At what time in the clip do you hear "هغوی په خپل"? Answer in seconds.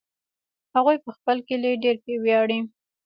0.75-1.37